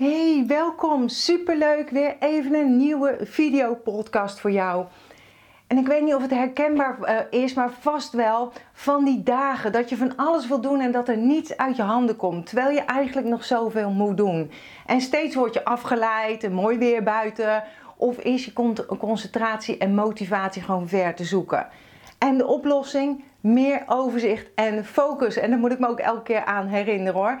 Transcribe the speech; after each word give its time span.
Hey, 0.00 0.44
welkom. 0.46 1.08
Superleuk. 1.08 1.90
Weer 1.90 2.16
even 2.18 2.54
een 2.54 2.76
nieuwe 2.76 3.18
videopodcast 3.20 4.40
voor 4.40 4.50
jou. 4.50 4.86
En 5.66 5.78
ik 5.78 5.86
weet 5.86 6.02
niet 6.02 6.14
of 6.14 6.22
het 6.22 6.30
herkenbaar 6.30 6.98
uh, 7.00 7.40
is, 7.42 7.54
maar 7.54 7.70
vast 7.80 8.12
wel 8.12 8.52
van 8.72 9.04
die 9.04 9.22
dagen 9.22 9.72
dat 9.72 9.88
je 9.88 9.96
van 9.96 10.16
alles 10.16 10.48
wil 10.48 10.60
doen 10.60 10.80
en 10.80 10.92
dat 10.92 11.08
er 11.08 11.16
niets 11.16 11.56
uit 11.56 11.76
je 11.76 11.82
handen 11.82 12.16
komt, 12.16 12.46
terwijl 12.46 12.70
je 12.70 12.80
eigenlijk 12.80 13.26
nog 13.26 13.44
zoveel 13.44 13.90
moet 13.90 14.16
doen. 14.16 14.50
En 14.86 15.00
steeds 15.00 15.34
word 15.34 15.54
je 15.54 15.64
afgeleid, 15.64 16.44
en 16.44 16.52
mooi 16.52 16.78
weer 16.78 17.02
buiten, 17.02 17.64
of 17.96 18.18
is 18.18 18.44
je 18.44 18.52
concentratie 18.98 19.78
en 19.78 19.94
motivatie 19.94 20.62
gewoon 20.62 20.88
ver 20.88 21.14
te 21.14 21.24
zoeken. 21.24 21.68
En 22.18 22.38
de 22.38 22.46
oplossing? 22.46 23.24
Meer 23.40 23.82
overzicht 23.86 24.46
en 24.54 24.84
focus. 24.84 25.36
En 25.36 25.50
daar 25.50 25.58
moet 25.58 25.72
ik 25.72 25.78
me 25.78 25.88
ook 25.88 25.98
elke 25.98 26.22
keer 26.22 26.44
aan 26.44 26.66
herinneren 26.66 27.20
hoor. 27.20 27.40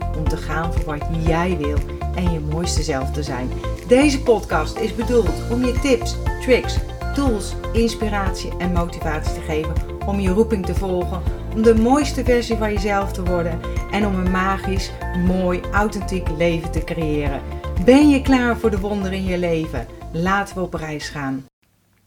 te 0.31 0.37
gaan 0.37 0.73
voor 0.73 0.83
wat 0.83 1.07
jij 1.25 1.57
wil 1.57 1.77
en 2.15 2.31
je 2.31 2.39
mooiste 2.39 2.83
zelf 2.83 3.11
te 3.11 3.23
zijn. 3.23 3.49
Deze 3.87 4.23
podcast 4.23 4.77
is 4.77 4.95
bedoeld 4.95 5.51
om 5.51 5.65
je 5.65 5.79
tips, 5.79 6.15
tricks, 6.41 6.77
tools, 7.13 7.53
inspiratie 7.73 8.51
en 8.57 8.71
motivatie 8.71 9.33
te 9.33 9.41
geven 9.41 9.73
om 10.05 10.19
je 10.19 10.29
roeping 10.29 10.65
te 10.65 10.75
volgen, 10.75 11.21
om 11.55 11.61
de 11.61 11.75
mooiste 11.75 12.23
versie 12.23 12.57
van 12.57 12.73
jezelf 12.73 13.11
te 13.11 13.23
worden 13.23 13.59
en 13.91 14.05
om 14.05 14.15
een 14.15 14.31
magisch, 14.31 14.91
mooi, 15.25 15.61
authentiek 15.71 16.29
leven 16.37 16.71
te 16.71 16.83
creëren. 16.83 17.41
Ben 17.85 18.09
je 18.09 18.21
klaar 18.21 18.57
voor 18.57 18.69
de 18.69 18.79
wonderen 18.79 19.17
in 19.17 19.25
je 19.25 19.37
leven? 19.37 19.87
Laten 20.11 20.55
we 20.55 20.61
op 20.61 20.73
reis 20.73 21.09
gaan. 21.09 21.45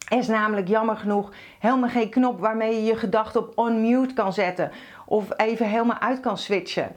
Er 0.08 0.18
is 0.18 0.26
namelijk 0.26 0.68
jammer 0.68 0.96
genoeg 0.96 1.32
helemaal 1.58 1.88
geen 1.88 2.10
knop 2.10 2.40
waarmee 2.40 2.74
je 2.74 2.84
je 2.84 2.96
gedachten 2.96 3.40
op 3.40 3.52
on-mute 3.54 4.14
kan 4.14 4.32
zetten 4.32 4.70
of 5.06 5.24
even 5.36 5.68
helemaal 5.68 5.98
uit 5.98 6.20
kan 6.20 6.38
switchen. 6.38 6.88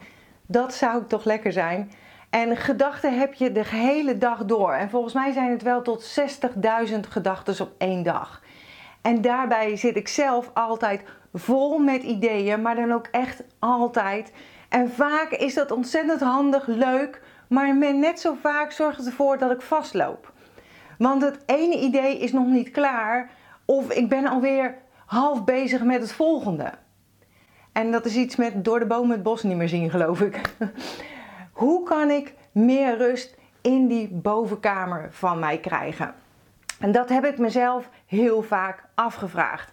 Dat 0.47 0.73
zou 0.73 1.05
toch 1.07 1.23
lekker 1.23 1.51
zijn. 1.51 1.91
En 2.29 2.57
gedachten 2.57 3.19
heb 3.19 3.33
je 3.33 3.51
de 3.51 3.65
hele 3.65 4.17
dag 4.17 4.45
door. 4.45 4.71
En 4.71 4.89
volgens 4.89 5.13
mij 5.13 5.31
zijn 5.31 5.51
het 5.51 5.61
wel 5.61 5.81
tot 5.81 6.19
60.000 6.89 6.99
gedachten 7.09 7.65
op 7.65 7.71
één 7.77 8.03
dag. 8.03 8.41
En 9.01 9.21
daarbij 9.21 9.75
zit 9.75 9.95
ik 9.95 10.07
zelf 10.07 10.51
altijd 10.53 11.03
vol 11.33 11.77
met 11.77 12.03
ideeën, 12.03 12.61
maar 12.61 12.75
dan 12.75 12.91
ook 12.91 13.07
echt 13.11 13.43
altijd. 13.59 14.31
En 14.69 14.91
vaak 14.91 15.31
is 15.31 15.53
dat 15.53 15.71
ontzettend 15.71 16.19
handig, 16.19 16.67
leuk, 16.67 17.21
maar 17.47 17.95
net 17.95 18.19
zo 18.19 18.35
vaak 18.41 18.71
zorgt 18.71 18.97
het 18.97 19.07
ervoor 19.07 19.37
dat 19.37 19.51
ik 19.51 19.61
vastloop. 19.61 20.33
Want 20.97 21.21
het 21.21 21.39
ene 21.45 21.79
idee 21.79 22.19
is 22.19 22.31
nog 22.31 22.47
niet 22.47 22.71
klaar 22.71 23.29
of 23.65 23.91
ik 23.91 24.09
ben 24.09 24.27
alweer 24.27 24.77
half 25.05 25.43
bezig 25.43 25.83
met 25.83 26.01
het 26.01 26.11
volgende. 26.11 26.71
En 27.77 27.91
dat 27.91 28.05
is 28.05 28.15
iets 28.15 28.35
met 28.35 28.63
door 28.63 28.79
de 28.79 28.85
bomen 28.85 29.11
het 29.11 29.23
bos 29.23 29.43
niet 29.43 29.57
meer 29.57 29.69
zien, 29.69 29.89
geloof 29.89 30.21
ik. 30.21 30.41
Hoe 31.51 31.83
kan 31.83 32.09
ik 32.09 32.33
meer 32.51 32.97
rust 32.97 33.35
in 33.61 33.87
die 33.87 34.07
bovenkamer 34.07 35.07
van 35.11 35.39
mij 35.39 35.57
krijgen? 35.57 36.13
En 36.79 36.91
dat 36.91 37.09
heb 37.09 37.25
ik 37.25 37.37
mezelf 37.37 37.89
heel 38.05 38.41
vaak 38.43 38.83
afgevraagd. 38.93 39.71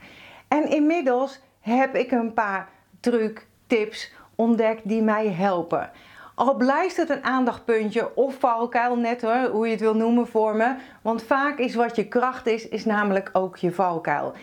En 0.48 0.70
inmiddels 0.70 1.40
heb 1.60 1.94
ik 1.94 2.10
een 2.10 2.34
paar 2.34 2.68
truc, 3.00 3.46
tips 3.66 4.12
ontdekt 4.34 4.88
die 4.88 5.02
mij 5.02 5.28
helpen. 5.28 5.90
Al 6.34 6.54
blijft 6.54 6.96
het 6.96 7.10
een 7.10 7.24
aandachtpuntje 7.24 8.16
of 8.16 8.38
valkuil, 8.38 8.96
net 8.96 9.22
hoor, 9.22 9.48
hoe 9.50 9.66
je 9.66 9.72
het 9.72 9.80
wil 9.80 9.96
noemen 9.96 10.26
voor 10.26 10.56
me. 10.56 10.74
Want 11.02 11.22
vaak 11.22 11.58
is 11.58 11.74
wat 11.74 11.96
je 11.96 12.08
kracht 12.08 12.46
is, 12.46 12.68
is 12.68 12.84
namelijk 12.84 13.30
ook 13.32 13.56
je 13.56 13.72
valkuil. 13.72 14.34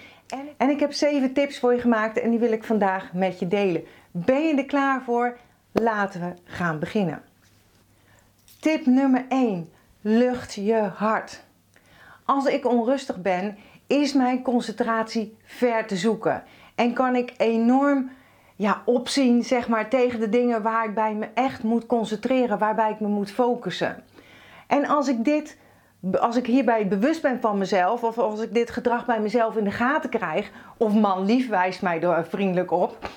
En 0.57 0.69
ik 0.69 0.79
heb 0.79 0.93
zeven 0.93 1.33
tips 1.33 1.59
voor 1.59 1.73
je 1.73 1.79
gemaakt 1.79 2.19
en 2.19 2.29
die 2.29 2.39
wil 2.39 2.51
ik 2.51 2.63
vandaag 2.63 3.13
met 3.13 3.39
je 3.39 3.47
delen. 3.47 3.83
Ben 4.11 4.47
je 4.47 4.55
er 4.55 4.65
klaar 4.65 5.01
voor? 5.01 5.37
Laten 5.71 6.21
we 6.21 6.33
gaan 6.43 6.79
beginnen. 6.79 7.21
Tip 8.59 8.85
nummer 8.85 9.25
1. 9.29 9.69
Lucht 10.01 10.53
je 10.53 10.89
hart. 10.95 11.43
Als 12.25 12.45
ik 12.45 12.65
onrustig 12.65 13.21
ben, 13.21 13.57
is 13.87 14.13
mijn 14.13 14.41
concentratie 14.41 15.37
ver 15.43 15.85
te 15.85 15.95
zoeken. 15.95 16.43
En 16.75 16.93
kan 16.93 17.15
ik 17.15 17.33
enorm 17.37 18.09
ja, 18.55 18.81
opzien 18.85 19.43
zeg 19.43 19.67
maar, 19.67 19.89
tegen 19.89 20.19
de 20.19 20.29
dingen 20.29 20.61
waar 20.61 20.85
ik 20.85 20.93
bij 20.93 21.13
me 21.13 21.27
echt 21.33 21.63
moet 21.63 21.85
concentreren, 21.85 22.57
waarbij 22.57 22.91
ik 22.91 22.99
me 22.99 23.07
moet 23.07 23.31
focussen. 23.31 24.03
En 24.67 24.85
als 24.85 25.07
ik 25.07 25.25
dit 25.25 25.57
als 26.19 26.35
ik 26.35 26.45
hierbij 26.45 26.87
bewust 26.87 27.21
ben 27.21 27.41
van 27.41 27.57
mezelf, 27.57 28.03
of 28.03 28.17
als 28.17 28.39
ik 28.41 28.53
dit 28.53 28.71
gedrag 28.71 29.05
bij 29.05 29.19
mezelf 29.19 29.55
in 29.55 29.63
de 29.63 29.71
gaten 29.71 30.09
krijg, 30.09 30.51
of 30.77 30.93
man 30.93 31.25
lief 31.25 31.49
wijst 31.49 31.81
mij 31.81 32.01
er 32.01 32.25
vriendelijk 32.25 32.71
op, 32.71 33.09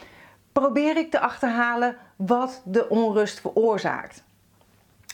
probeer 0.53 0.97
ik 0.97 1.11
te 1.11 1.21
achterhalen 1.21 1.97
wat 2.17 2.63
de 2.65 2.89
onrust 2.89 3.41
veroorzaakt. 3.41 4.25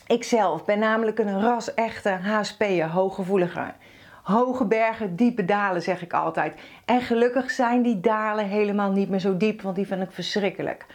Ikzelf 0.07 0.65
ben 0.65 0.79
namelijk 0.79 1.19
een 1.19 1.41
ras-echte 1.41 2.09
HSP'er, 2.09 2.89
hooggevoeliger. 2.89 3.75
Hoge 4.23 4.65
bergen, 4.65 5.15
diepe 5.15 5.45
dalen, 5.45 5.81
zeg 5.81 6.01
ik 6.01 6.13
altijd. 6.13 6.59
En 6.85 7.01
gelukkig 7.01 7.51
zijn 7.51 7.81
die 7.81 7.99
dalen 7.99 8.45
helemaal 8.45 8.91
niet 8.91 9.09
meer 9.09 9.19
zo 9.19 9.37
diep, 9.37 9.61
want 9.61 9.75
die 9.75 9.87
vind 9.87 10.01
ik 10.01 10.11
verschrikkelijk. 10.11 10.85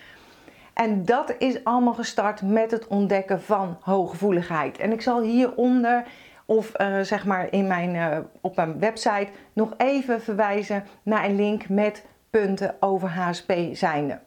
En 0.72 1.04
dat 1.04 1.34
is 1.38 1.64
allemaal 1.64 1.94
gestart 1.94 2.42
met 2.42 2.70
het 2.70 2.86
ontdekken 2.86 3.42
van 3.42 3.76
hooggevoeligheid. 3.80 4.78
En 4.78 4.92
ik 4.92 5.02
zal 5.02 5.20
hieronder 5.20 6.04
of 6.46 6.80
uh, 6.80 7.00
zeg 7.00 7.24
maar 7.24 7.52
in 7.52 7.66
mijn, 7.66 7.94
uh, 7.94 8.18
op 8.40 8.56
mijn 8.56 8.78
website 8.78 9.28
nog 9.52 9.74
even 9.76 10.22
verwijzen 10.22 10.84
naar 11.02 11.24
een 11.24 11.36
link 11.36 11.68
met 11.68 12.04
punten 12.30 12.76
over 12.80 13.08
HSP 13.08 13.52
zijnde. 13.72 14.18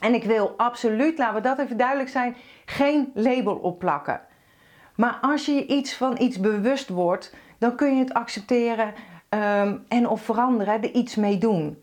En 0.00 0.14
ik 0.14 0.24
wil 0.24 0.54
absoluut, 0.56 1.18
laten 1.18 1.34
we 1.34 1.40
dat 1.40 1.58
even 1.58 1.76
duidelijk 1.76 2.08
zijn, 2.08 2.36
geen 2.64 3.10
label 3.14 3.54
opplakken. 3.54 4.20
Maar 4.96 5.18
als 5.20 5.46
je 5.46 5.66
iets 5.66 5.94
van 5.94 6.16
iets 6.18 6.40
bewust 6.40 6.88
wordt, 6.88 7.34
dan 7.58 7.76
kun 7.76 7.96
je 7.96 8.02
het 8.02 8.14
accepteren 8.14 8.94
um, 9.30 9.84
en 9.88 10.08
of 10.08 10.20
veranderen, 10.20 10.82
er 10.82 10.90
iets 10.90 11.14
mee 11.14 11.38
doen. 11.38 11.82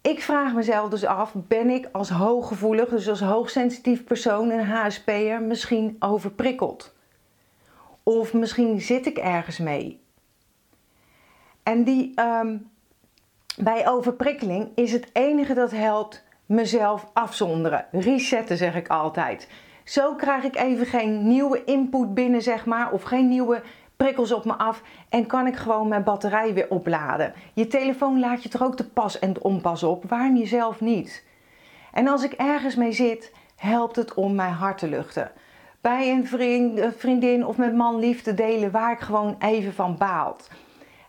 Ik 0.00 0.22
vraag 0.22 0.54
mezelf 0.54 0.88
dus 0.88 1.04
af, 1.04 1.32
ben 1.34 1.70
ik 1.70 1.88
als 1.92 2.10
hooggevoelig, 2.10 2.88
dus 2.88 3.08
als 3.08 3.20
hoogsensitief 3.20 4.04
persoon, 4.04 4.50
een 4.50 4.66
HSP'er, 4.66 5.42
misschien 5.42 5.96
overprikkeld? 5.98 6.94
Of 8.08 8.32
misschien 8.32 8.80
zit 8.80 9.06
ik 9.06 9.16
ergens 9.18 9.58
mee. 9.58 10.00
En 11.62 11.84
die, 11.84 12.20
um, 12.20 12.70
bij 13.56 13.88
overprikkeling 13.88 14.68
is 14.74 14.92
het 14.92 15.10
enige 15.12 15.54
dat 15.54 15.70
helpt 15.70 16.24
mezelf 16.46 17.10
afzonderen. 17.12 17.86
Resetten 17.90 18.56
zeg 18.56 18.74
ik 18.74 18.88
altijd. 18.88 19.48
Zo 19.84 20.14
krijg 20.14 20.44
ik 20.44 20.56
even 20.56 20.86
geen 20.86 21.28
nieuwe 21.28 21.64
input 21.64 22.14
binnen, 22.14 22.42
zeg 22.42 22.66
maar, 22.66 22.92
of 22.92 23.02
geen 23.02 23.28
nieuwe 23.28 23.62
prikkels 23.96 24.32
op 24.32 24.44
me 24.44 24.52
af 24.52 24.82
en 25.08 25.26
kan 25.26 25.46
ik 25.46 25.56
gewoon 25.56 25.88
mijn 25.88 26.04
batterij 26.04 26.54
weer 26.54 26.70
opladen. 26.70 27.32
Je 27.54 27.66
telefoon 27.66 28.20
laat 28.20 28.42
je 28.42 28.48
toch 28.48 28.62
ook 28.62 28.76
de 28.76 28.84
pas 28.84 29.18
en 29.18 29.32
de 29.32 29.42
onpas 29.42 29.82
op, 29.82 30.04
waarom 30.08 30.36
jezelf 30.36 30.80
niet? 30.80 31.24
En 31.92 32.08
als 32.08 32.22
ik 32.22 32.32
ergens 32.32 32.74
mee 32.74 32.92
zit, 32.92 33.32
helpt 33.56 33.96
het 33.96 34.14
om 34.14 34.34
mijn 34.34 34.52
hart 34.52 34.78
te 34.78 34.88
luchten 34.88 35.32
bij 35.86 36.10
een 36.10 36.26
vriend, 36.26 36.80
vriendin 36.96 37.46
of 37.46 37.56
met 37.56 37.74
man 37.74 37.98
lief 37.98 38.22
te 38.22 38.34
delen 38.34 38.70
waar 38.70 38.92
ik 38.92 39.00
gewoon 39.00 39.36
even 39.38 39.74
van 39.74 39.96
baalt. 39.96 40.48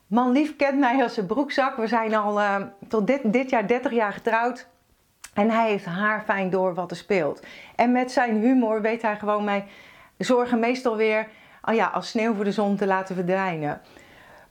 Man 0.08 0.32
lief 0.32 0.56
kent 0.56 0.80
mij 0.80 1.04
als 1.04 1.18
een 1.18 1.26
broekzak. 1.26 1.76
We 1.76 1.88
zijn 1.88 2.16
al 2.16 2.40
uh, 2.40 2.56
tot 2.88 3.08
dit, 3.08 3.34
dit 3.34 3.50
jaar 3.50 3.68
30 3.68 3.92
jaar 3.92 4.14
getrouwd. 4.14 4.68
En 5.34 5.50
hij 5.50 5.70
heeft 5.70 5.86
haar 5.86 6.24
fijn 6.26 6.50
door 6.50 6.74
wat 6.74 6.92
er 6.92 6.98
speelt. 6.98 7.44
En 7.76 7.92
met 7.92 8.12
zijn 8.12 8.40
humor 8.42 8.82
weet 8.82 9.02
hij 9.02 9.16
gewoon 9.16 9.44
mij 9.44 9.66
zorgen 10.18 10.60
meestal 10.60 10.96
weer 10.96 11.28
oh 11.64 11.74
ja, 11.76 11.86
als 11.86 12.10
sneeuw 12.10 12.34
voor 12.34 12.44
de 12.44 12.52
zon 12.52 12.76
te 12.76 12.88
laten 12.88 13.16
verdwijnen. 13.16 13.82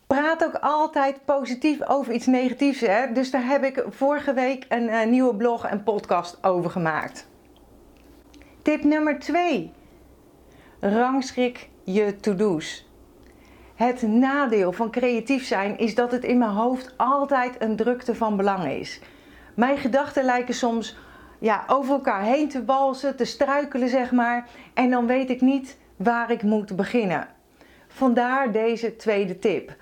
Praat 0.07 0.45
ook 0.45 0.59
altijd 0.61 1.25
positief 1.25 1.89
over 1.89 2.13
iets 2.13 2.27
negatiefs. 2.27 2.81
Hè? 2.81 3.13
Dus 3.13 3.31
daar 3.31 3.47
heb 3.47 3.65
ik 3.65 3.85
vorige 3.89 4.33
week 4.33 4.65
een, 4.69 4.93
een 4.95 5.11
nieuwe 5.11 5.35
blog 5.35 5.65
en 5.67 5.83
podcast 5.83 6.45
over 6.45 6.71
gemaakt. 6.71 7.29
Tip 8.63 8.85
nummer 8.85 9.19
2 9.19 9.76
rangschik 10.81 11.69
je 11.85 12.17
to-do's. 12.21 12.89
Het 13.75 14.03
nadeel 14.03 14.73
van 14.73 14.91
creatief 14.91 15.47
zijn 15.47 15.79
is 15.79 15.95
dat 15.95 16.13
het 16.13 16.25
in 16.25 16.39
mijn 16.39 16.51
hoofd 16.51 16.95
altijd 16.97 17.63
een 17.63 17.77
drukte 17.77 18.15
van 18.15 18.37
belang 18.37 18.65
is. 18.65 19.01
Mijn 19.55 19.79
gedachten 19.79 20.25
lijken 20.25 20.55
soms 20.55 20.97
ja, 21.39 21.65
over 21.67 21.93
elkaar 21.93 22.23
heen 22.23 22.49
te 22.49 22.65
walsen, 22.65 23.17
te 23.17 23.25
struikelen 23.25 23.89
zeg 23.89 24.13
maar. 24.13 24.49
En 24.75 24.91
dan 24.91 25.07
weet 25.07 25.31
ik 25.31 25.41
niet 25.41 25.79
waar 25.97 26.31
ik 26.31 26.43
moet 26.43 26.77
beginnen. 26.77 27.29
Vandaar 27.89 28.53
deze 28.53 28.97
tweede 28.97 29.39
tip. 29.39 29.77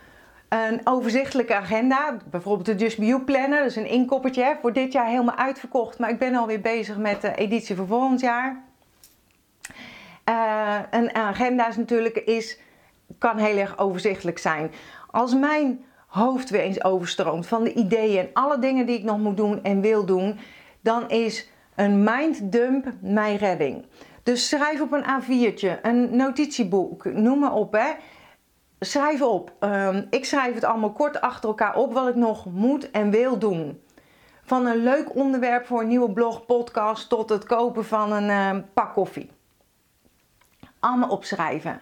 Een 0.48 0.80
overzichtelijke 0.84 1.54
agenda, 1.54 2.16
bijvoorbeeld 2.30 2.66
de 2.66 2.84
Just 2.84 2.98
Be 2.98 3.04
You 3.04 3.22
Planner, 3.22 3.58
dat 3.58 3.70
is 3.70 3.76
een 3.76 3.86
inkoppertje 3.86 4.56
voor 4.60 4.72
dit 4.72 4.92
jaar 4.92 5.06
helemaal 5.06 5.36
uitverkocht, 5.36 5.98
maar 5.98 6.10
ik 6.10 6.18
ben 6.18 6.34
alweer 6.34 6.60
bezig 6.60 6.96
met 6.96 7.20
de 7.20 7.34
editie 7.34 7.76
voor 7.76 7.86
volgend 7.86 8.20
jaar. 8.20 8.62
Uh, 10.28 10.78
een 10.90 11.14
agenda 11.14 11.68
is 11.68 11.76
natuurlijk 11.76 12.16
is, 12.16 12.58
kan 13.18 13.38
heel 13.38 13.56
erg 13.56 13.78
overzichtelijk 13.78 14.38
zijn. 14.38 14.72
Als 15.10 15.34
mijn 15.34 15.84
hoofd 16.06 16.50
weer 16.50 16.60
eens 16.60 16.84
overstroomt 16.84 17.46
van 17.46 17.64
de 17.64 17.72
ideeën 17.72 18.18
en 18.18 18.30
alle 18.32 18.58
dingen 18.58 18.86
die 18.86 18.98
ik 18.98 19.04
nog 19.04 19.18
moet 19.18 19.36
doen 19.36 19.62
en 19.62 19.80
wil 19.80 20.04
doen, 20.04 20.38
dan 20.80 21.08
is 21.08 21.48
een 21.74 22.02
minddump 22.02 22.92
mijn 23.00 23.36
redding. 23.36 23.84
Dus 24.22 24.48
schrijf 24.48 24.80
op 24.80 24.92
een 24.92 25.04
A4'tje, 25.04 25.80
een 25.82 26.16
notitieboek, 26.16 27.04
noem 27.04 27.38
maar 27.38 27.54
op. 27.54 27.72
Hè. 27.72 27.92
Schrijf 28.80 29.22
op. 29.22 29.52
Um, 29.60 30.06
ik 30.10 30.24
schrijf 30.24 30.54
het 30.54 30.64
allemaal 30.64 30.92
kort 30.92 31.20
achter 31.20 31.48
elkaar 31.48 31.76
op 31.76 31.92
wat 31.92 32.08
ik 32.08 32.14
nog 32.14 32.46
moet 32.46 32.90
en 32.90 33.10
wil 33.10 33.38
doen. 33.38 33.82
Van 34.44 34.66
een 34.66 34.82
leuk 34.82 35.14
onderwerp 35.14 35.66
voor 35.66 35.80
een 35.80 35.88
nieuwe 35.88 36.12
blog, 36.12 36.46
podcast 36.46 37.08
tot 37.08 37.28
het 37.28 37.44
kopen 37.44 37.84
van 37.84 38.12
een 38.12 38.56
uh, 38.56 38.62
pak 38.74 38.92
koffie. 38.92 39.30
Allemaal 40.84 41.08
opschrijven. 41.08 41.80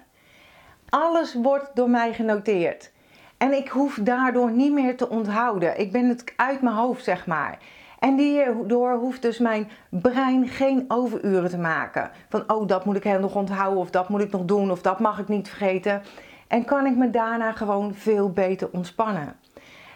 Alles 0.88 1.34
wordt 1.34 1.70
door 1.74 1.90
mij 1.90 2.14
genoteerd. 2.14 2.92
En 3.38 3.52
ik 3.52 3.68
hoef 3.68 3.98
daardoor 4.02 4.50
niet 4.50 4.72
meer 4.72 4.96
te 4.96 5.08
onthouden. 5.08 5.80
Ik 5.80 5.92
ben 5.92 6.08
het 6.08 6.32
uit 6.36 6.62
mijn 6.62 6.76
hoofd, 6.76 7.04
zeg 7.04 7.26
maar. 7.26 7.58
En 7.98 8.18
hierdoor 8.18 8.94
hoeft 8.94 9.22
dus 9.22 9.38
mijn 9.38 9.70
brein 9.88 10.48
geen 10.48 10.84
overuren 10.88 11.50
te 11.50 11.58
maken. 11.58 12.10
Van, 12.28 12.52
oh, 12.52 12.68
dat 12.68 12.84
moet 12.84 12.96
ik 12.96 13.04
helemaal 13.04 13.28
nog 13.28 13.36
onthouden, 13.36 13.80
of 13.80 13.90
dat 13.90 14.08
moet 14.08 14.20
ik 14.20 14.30
nog 14.30 14.44
doen, 14.44 14.70
of 14.70 14.82
dat 14.82 15.00
mag 15.00 15.18
ik 15.18 15.28
niet 15.28 15.48
vergeten. 15.48 16.02
En 16.48 16.64
kan 16.64 16.86
ik 16.86 16.96
me 16.96 17.10
daarna 17.10 17.52
gewoon 17.52 17.94
veel 17.94 18.30
beter 18.30 18.68
ontspannen. 18.72 19.36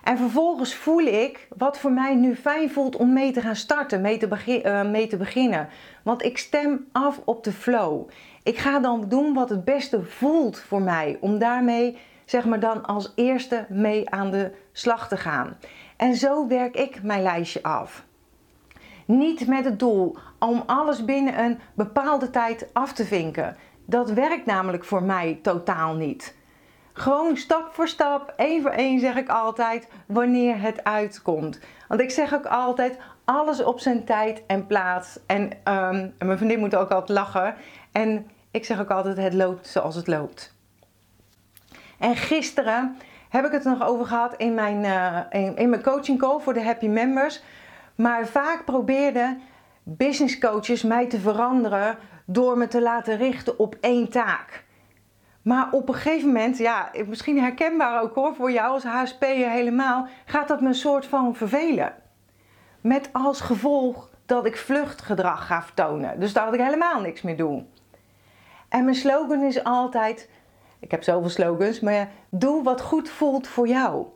En 0.03 0.19
vervolgens 0.19 0.75
voel 0.75 1.07
ik 1.07 1.49
wat 1.57 1.79
voor 1.79 1.93
mij 1.93 2.15
nu 2.15 2.35
fijn 2.37 2.71
voelt 2.71 2.97
om 2.97 3.13
mee 3.13 3.33
te 3.33 3.41
gaan 3.41 3.57
starten, 3.57 4.01
mee 4.01 4.19
te, 4.19 4.63
uh, 4.65 4.91
mee 4.91 5.07
te 5.07 5.17
beginnen. 5.17 5.69
Want 6.03 6.25
ik 6.25 6.39
stem 6.39 6.87
af 6.93 7.21
op 7.25 7.45
de 7.45 7.53
flow. 7.53 8.09
Ik 8.47 8.59
ga 8.59 8.79
dan 8.79 9.09
doen 9.09 9.35
wat 9.35 9.49
het 9.49 9.65
beste 9.65 10.03
voelt 10.03 10.59
voor 10.59 10.83
mij, 10.83 11.19
om 11.21 11.39
daarmee 11.39 11.99
zeg 12.25 12.45
maar 12.45 12.61
dan 12.61 12.85
als 12.85 13.13
eerste 13.15 13.67
mee 13.69 14.11
aan 14.11 14.31
de 14.31 14.53
slag 14.73 15.09
te 15.09 15.17
gaan. 15.17 15.57
En 15.97 16.15
zo 16.15 16.47
werk 16.47 16.77
ik 16.77 17.03
mijn 17.03 17.23
lijstje 17.23 17.63
af. 17.63 18.05
Niet 19.05 19.47
met 19.47 19.65
het 19.65 19.79
doel 19.79 20.17
om 20.39 20.63
alles 20.67 21.05
binnen 21.05 21.39
een 21.39 21.59
bepaalde 21.75 22.31
tijd 22.31 22.69
af 22.73 22.93
te 22.93 23.05
vinken. 23.05 23.57
Dat 23.85 24.11
werkt 24.11 24.47
namelijk 24.47 24.85
voor 24.85 25.03
mij 25.03 25.39
totaal 25.43 25.95
niet. 25.95 26.37
Gewoon 26.93 27.37
stap 27.37 27.75
voor 27.75 27.89
stap, 27.89 28.33
één 28.37 28.63
voor 28.63 28.71
één 28.71 29.01
zeg 29.01 29.17
ik 29.17 29.29
altijd 29.29 29.89
wanneer 30.07 30.61
het 30.61 30.85
uitkomt. 30.85 31.61
Want 31.89 32.01
ik 32.01 32.11
zeg 32.11 32.35
ook 32.35 32.47
altijd 32.47 32.99
alles 33.25 33.63
op 33.63 33.81
zijn 33.81 34.05
tijd 34.05 34.43
en 34.47 34.67
plaats. 34.67 35.19
En, 35.27 35.51
en 35.65 36.15
mijn 36.19 36.39
vriendin 36.39 36.59
moet 36.59 36.77
ook 36.77 36.91
altijd 36.91 37.19
lachen. 37.19 37.55
En 37.93 38.27
ik 38.57 38.65
zeg 38.65 38.81
ook 38.81 38.91
altijd 38.91 39.17
het 39.17 39.35
loopt 39.35 39.67
zoals 39.67 39.95
het 39.95 40.07
loopt. 40.07 40.55
En 41.99 42.17
gisteren 42.17 42.97
heb 43.29 43.45
ik 43.45 43.53
het 43.53 43.65
nog 43.65 43.83
over 43.83 44.07
gehad 44.07 44.35
in 44.37 44.55
mijn, 44.55 44.85
in, 45.31 45.57
in, 45.57 45.71
mijn 45.71 45.83
coaching 45.83 46.19
call 46.19 46.41
voor 46.41 46.55
de 46.55 46.63
happy 46.63 46.87
members. 46.87 47.43
Maar 47.95 48.27
vaak 48.27 48.65
probeerden 48.65 49.41
business 49.83 50.39
coaches 50.39 50.83
mij 50.83 51.07
te 51.07 51.21
veranderen 51.21 51.99
door 52.25 52.59
me 52.59 52.69
te 52.69 52.83
laten 52.83 53.17
richten 53.17 53.59
op 53.59 53.77
één 53.81 54.09
taak. 54.09 54.65
Maar 55.43 55.69
op 55.71 55.89
een 55.89 55.95
gegeven 55.95 56.27
moment, 56.27 56.59
ja, 56.59 56.91
misschien 57.07 57.41
herkenbaar 57.41 58.03
ook 58.03 58.15
hoor, 58.15 58.35
voor 58.35 58.53
jou 58.53 58.73
als 58.73 58.85
HSP'er 58.85 59.51
helemaal, 59.51 60.09
gaat 60.25 60.49
dat 60.49 60.61
me 60.61 60.69
een 60.69 60.75
soort 60.75 61.07
van 61.07 61.35
vervelen. 61.35 61.95
Met 62.81 63.09
als 63.13 63.41
gevolg 63.41 64.11
dat 64.27 64.47
ik 64.47 64.57
vluchtgedrag 64.57 65.47
ga 65.47 65.63
vertonen. 65.63 66.21
Dus 66.21 66.33
dat 66.33 66.55
ik 66.55 66.61
helemaal 66.61 67.01
niks 67.01 67.23
meer 67.23 67.37
doe. 67.37 67.65
En 68.69 68.85
mijn 68.85 68.97
slogan 68.97 69.43
is 69.43 69.65
altijd: 69.65 70.31
ik 70.79 70.91
heb 70.91 71.03
zoveel 71.03 71.31
slogans, 71.31 71.81
maar 71.81 72.09
doe 72.31 72.63
wat 72.63 72.81
goed 72.81 73.09
voelt 73.09 73.49
voor 73.49 73.69
jou. 73.69 74.07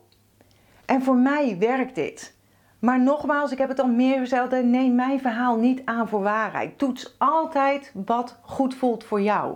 En 0.85 1.03
voor 1.03 1.15
mij 1.15 1.57
werkt 1.59 1.95
dit. 1.95 2.39
Maar 2.79 3.01
nogmaals, 3.01 3.51
ik 3.51 3.57
heb 3.57 3.69
het 3.69 3.79
al 3.79 3.87
meer 3.87 4.19
gezegd, 4.19 4.51
neem 4.51 4.95
mijn 4.95 5.19
verhaal 5.19 5.57
niet 5.57 5.81
aan 5.85 6.07
voor 6.07 6.21
waarheid. 6.21 6.77
Toets 6.77 7.15
altijd 7.17 7.91
wat 8.05 8.39
goed 8.41 8.75
voelt 8.75 9.03
voor 9.03 9.21
jou. 9.21 9.55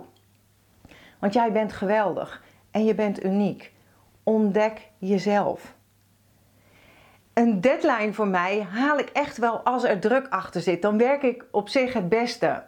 Want 1.18 1.32
jij 1.32 1.52
bent 1.52 1.72
geweldig 1.72 2.42
en 2.70 2.84
je 2.84 2.94
bent 2.94 3.24
uniek. 3.24 3.72
Ontdek 4.22 4.88
jezelf. 4.98 5.74
Een 7.32 7.60
deadline 7.60 8.12
voor 8.12 8.28
mij 8.28 8.66
haal 8.70 8.98
ik 8.98 9.08
echt 9.08 9.38
wel 9.38 9.58
als 9.58 9.84
er 9.84 10.00
druk 10.00 10.26
achter 10.28 10.60
zit. 10.60 10.82
Dan 10.82 10.98
werk 10.98 11.22
ik 11.22 11.44
op 11.50 11.68
zich 11.68 11.92
het 11.92 12.08
beste. 12.08 12.62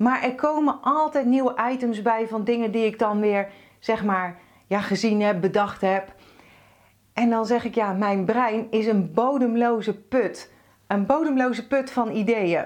Maar 0.00 0.22
er 0.22 0.34
komen 0.34 0.78
altijd 0.82 1.26
nieuwe 1.26 1.54
items 1.70 2.02
bij 2.02 2.26
van 2.28 2.44
dingen 2.44 2.70
die 2.70 2.84
ik 2.84 2.98
dan 2.98 3.20
weer 3.20 3.48
zeg 3.78 4.04
maar, 4.04 4.38
ja, 4.66 4.80
gezien 4.80 5.22
heb, 5.22 5.40
bedacht 5.40 5.80
heb. 5.80 6.14
En 7.12 7.30
dan 7.30 7.46
zeg 7.46 7.64
ik, 7.64 7.74
ja, 7.74 7.92
mijn 7.92 8.24
brein 8.24 8.66
is 8.70 8.86
een 8.86 9.12
bodemloze 9.12 9.98
put. 9.98 10.52
Een 10.86 11.06
bodemloze 11.06 11.66
put 11.66 11.90
van 11.90 12.10
ideeën. 12.10 12.64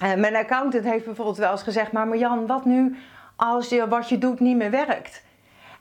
En 0.00 0.20
mijn 0.20 0.36
accountant 0.36 0.84
heeft 0.84 1.04
bijvoorbeeld 1.04 1.36
wel 1.36 1.50
eens 1.50 1.62
gezegd, 1.62 1.92
maar 1.92 2.06
Marjan, 2.06 2.46
wat 2.46 2.64
nu 2.64 2.96
als 3.36 3.68
je 3.68 3.88
wat 3.88 4.08
je 4.08 4.18
doet 4.18 4.40
niet 4.40 4.56
meer 4.56 4.70
werkt? 4.70 5.24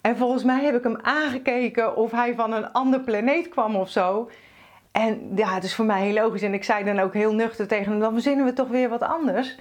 En 0.01 0.17
volgens 0.17 0.43
mij 0.43 0.63
heb 0.63 0.75
ik 0.75 0.83
hem 0.83 0.99
aangekeken 1.01 1.95
of 1.95 2.11
hij 2.11 2.35
van 2.35 2.51
een 2.51 2.71
ander 2.71 2.99
planeet 2.99 3.49
kwam 3.49 3.75
of 3.75 3.89
zo. 3.89 4.29
En 4.91 5.31
ja, 5.35 5.53
het 5.53 5.63
is 5.63 5.75
voor 5.75 5.85
mij 5.85 6.01
heel 6.01 6.23
logisch. 6.23 6.41
En 6.41 6.53
ik 6.53 6.63
zei 6.63 6.83
dan 6.83 6.99
ook 6.99 7.13
heel 7.13 7.33
nuchter 7.33 7.67
tegen 7.67 7.91
hem, 7.91 7.99
dan 7.99 8.13
verzinnen 8.13 8.45
we 8.45 8.53
toch 8.53 8.67
weer 8.67 8.89
wat 8.89 9.01
anders. 9.01 9.57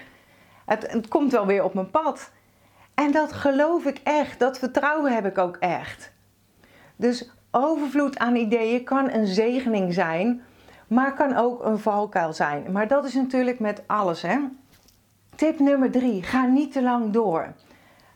Het, 0.79 1.09
komt 1.09 1.33
wel 1.33 1.47
weer 1.47 1.65
op 1.65 1.75
mijn 1.75 1.91
pad. 1.91 2.31
En 2.95 3.13
dat 3.13 3.33
geloof 3.33 3.85
ik 3.85 4.01
echt, 4.05 4.39
dat 4.39 4.59
vertrouwen 4.59 5.13
heb 5.13 5.27
ik 5.27 5.39
ook 5.39 5.57
echt. 5.57 6.13
Dus 6.97 7.31
overvloed 7.51 8.19
aan 8.19 8.37
ideeën 8.37 8.85
kan 8.85 9.11
een 9.11 9.27
zegening 9.27 9.95
zijn, 9.95 10.43
maar 10.87 11.15
kan 11.15 11.37
ook 11.37 11.65
een 11.65 11.79
valkuil 11.79 12.33
zijn. 12.33 12.73
Maar 12.73 12.89
dat 12.89 13.05
is 13.05 13.15
natuurlijk 13.15 13.59
met 13.59 13.83
alles. 13.87 14.23
Hè? 14.23 14.39
Tip 15.35 15.59
nummer 15.59 15.91
drie: 15.91 16.23
ga 16.23 16.47
niet 16.47 16.73
te 16.73 16.83
lang 16.83 17.13
door. 17.13 17.53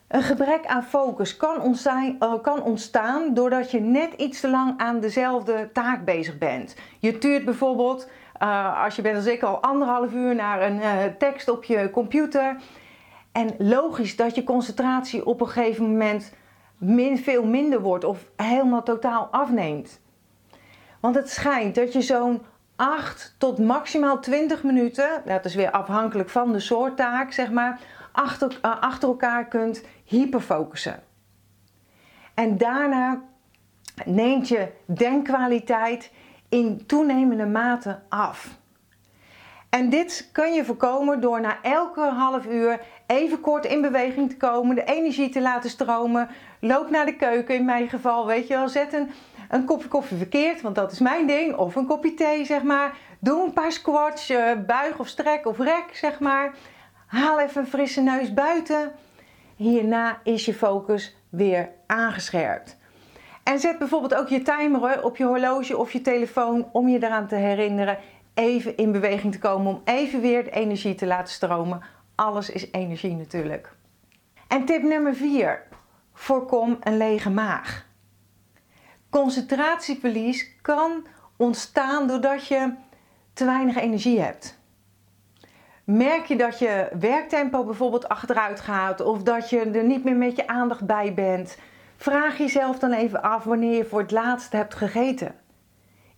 Een 0.07 0.23
gebrek 0.23 0.65
aan 0.65 0.83
focus 0.83 1.37
uh, 1.41 2.33
kan 2.41 2.63
ontstaan 2.63 3.33
doordat 3.33 3.71
je 3.71 3.79
net 3.79 4.13
iets 4.13 4.39
te 4.39 4.49
lang 4.49 4.73
aan 4.77 4.99
dezelfde 4.99 5.69
taak 5.73 6.05
bezig 6.05 6.37
bent. 6.37 6.75
Je 6.99 7.17
tuurt 7.17 7.45
bijvoorbeeld, 7.45 8.09
uh, 8.41 8.83
als 8.83 8.95
je 8.95 9.01
bent 9.01 9.15
als 9.15 9.25
ik 9.25 9.43
al 9.43 9.61
anderhalf 9.61 10.13
uur 10.13 10.35
naar 10.35 10.61
een 10.61 10.77
uh, 10.77 11.03
tekst 11.17 11.49
op 11.49 11.63
je 11.63 11.89
computer 11.89 12.55
en 13.31 13.55
logisch 13.57 14.15
dat 14.15 14.35
je 14.35 14.43
concentratie 14.43 15.25
op 15.25 15.41
een 15.41 15.49
gegeven 15.49 15.83
moment 15.83 16.33
min, 16.77 17.17
veel 17.17 17.45
minder 17.45 17.81
wordt 17.81 18.03
of 18.03 18.29
helemaal 18.35 18.83
totaal 18.83 19.27
afneemt. 19.31 20.01
Want 20.99 21.15
het 21.15 21.29
schijnt 21.29 21.75
dat 21.75 21.93
je 21.93 22.01
zo'n 22.01 22.41
8 22.75 23.35
tot 23.37 23.59
maximaal 23.59 24.19
20 24.19 24.63
minuten, 24.63 25.21
dat 25.25 25.45
is 25.45 25.55
weer 25.55 25.71
afhankelijk 25.71 26.29
van 26.29 26.51
de 26.51 26.59
soort 26.59 26.97
taak, 26.97 27.31
zeg 27.31 27.51
maar, 27.51 27.79
achter, 28.11 28.59
uh, 28.65 28.81
achter 28.81 29.09
elkaar 29.09 29.47
kunt 29.47 29.83
hyperfocussen. 30.03 31.03
En 32.33 32.57
daarna 32.57 33.21
neemt 34.05 34.47
je 34.47 34.71
denkkwaliteit 34.85 36.11
in 36.49 36.85
toenemende 36.85 37.45
mate 37.45 37.99
af. 38.09 38.57
En 39.69 39.89
dit 39.89 40.29
kun 40.31 40.53
je 40.53 40.65
voorkomen 40.65 41.21
door 41.21 41.41
na 41.41 41.57
elke 41.61 42.01
half 42.01 42.45
uur 42.45 42.79
even 43.07 43.41
kort 43.41 43.65
in 43.65 43.81
beweging 43.81 44.29
te 44.29 44.37
komen, 44.37 44.75
de 44.75 44.83
energie 44.83 45.29
te 45.29 45.41
laten 45.41 45.69
stromen. 45.69 46.29
Loop 46.59 46.89
naar 46.89 47.05
de 47.05 47.15
keuken 47.15 47.55
in 47.55 47.65
mijn 47.65 47.89
geval, 47.89 48.25
weet 48.25 48.47
je 48.47 48.53
wel. 48.53 48.69
Zet 48.69 48.93
een, 48.93 49.09
een 49.49 49.65
kopje 49.65 49.87
koffie 49.87 50.17
verkeerd, 50.17 50.61
want 50.61 50.75
dat 50.75 50.91
is 50.91 50.99
mijn 50.99 51.27
ding. 51.27 51.55
Of 51.55 51.75
een 51.75 51.85
kopje 51.85 52.13
thee, 52.13 52.45
zeg 52.45 52.63
maar. 52.63 52.97
Doe 53.19 53.45
een 53.45 53.53
paar 53.53 53.71
squats, 53.71 54.31
uh, 54.31 54.51
buig 54.65 54.99
of 54.99 55.07
strek 55.07 55.45
of 55.45 55.57
rek, 55.59 55.89
zeg 55.93 56.19
maar. 56.19 56.55
Haal 57.07 57.39
even 57.39 57.61
een 57.61 57.67
frisse 57.67 58.01
neus 58.01 58.33
buiten. 58.33 58.91
Hierna 59.55 60.19
is 60.23 60.45
je 60.45 60.53
focus 60.53 61.15
weer 61.29 61.69
aangescherpt. 61.85 62.77
En 63.45 63.59
zet 63.59 63.77
bijvoorbeeld 63.77 64.15
ook 64.15 64.27
je 64.27 64.41
timer 64.41 65.03
op 65.03 65.17
je 65.17 65.25
horloge 65.25 65.77
of 65.77 65.91
je 65.91 66.01
telefoon 66.01 66.69
om 66.71 66.87
je 66.87 67.03
eraan 67.03 67.27
te 67.27 67.35
herinneren 67.35 67.97
even 68.33 68.77
in 68.77 68.91
beweging 68.91 69.33
te 69.33 69.39
komen, 69.39 69.73
om 69.73 69.81
even 69.83 70.21
weer 70.21 70.43
de 70.43 70.49
energie 70.49 70.95
te 70.95 71.05
laten 71.05 71.33
stromen. 71.33 71.81
Alles 72.15 72.49
is 72.49 72.71
energie 72.71 73.15
natuurlijk. 73.15 73.75
En 74.47 74.65
tip 74.65 74.83
nummer 74.83 75.15
4. 75.15 75.63
Voorkom 76.13 76.77
een 76.79 76.97
lege 76.97 77.29
maag. 77.29 77.85
Concentratieverlies 79.09 80.55
kan 80.61 81.07
ontstaan 81.37 82.07
doordat 82.07 82.47
je 82.47 82.73
te 83.33 83.45
weinig 83.45 83.75
energie 83.75 84.19
hebt. 84.19 84.59
Merk 85.83 86.25
je 86.25 86.35
dat 86.35 86.59
je 86.59 86.89
werktempo 86.99 87.63
bijvoorbeeld 87.63 88.09
achteruit 88.09 88.59
gaat 88.59 89.01
of 89.01 89.23
dat 89.23 89.49
je 89.49 89.59
er 89.59 89.83
niet 89.83 90.03
meer 90.03 90.15
met 90.15 90.35
je 90.35 90.47
aandacht 90.47 90.85
bij 90.85 91.13
bent? 91.13 91.57
Vraag 91.97 92.37
jezelf 92.37 92.79
dan 92.79 92.91
even 92.91 93.21
af 93.21 93.43
wanneer 93.43 93.77
je 93.77 93.85
voor 93.85 93.99
het 93.99 94.11
laatst 94.11 94.51
hebt 94.51 94.75
gegeten. 94.75 95.35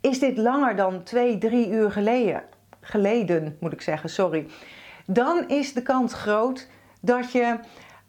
Is 0.02 0.20
dit 0.20 0.38
langer 0.38 0.76
dan 0.76 1.04
2, 1.04 1.38
3 1.38 1.70
uur 1.70 1.92
geleden? 1.92 2.44
Geleden 2.82 3.58
moet 3.60 3.74
ik 3.74 3.82
zeggen, 3.82 4.10
sorry. 4.10 4.48
Dan 5.06 5.48
is 5.48 5.74
de 5.74 5.82
kans 5.82 6.14
groot 6.14 6.70
dat 7.02 7.32
je 7.32 7.60